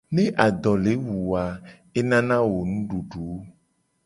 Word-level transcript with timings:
Ne 0.15 0.23
ado 0.45 0.71
le 0.83 0.91
wu 1.05 1.15
wo 1.29 1.33
a 1.43 1.45
enana 1.99 2.35
wo 2.51 2.59
nududu. 2.71 3.25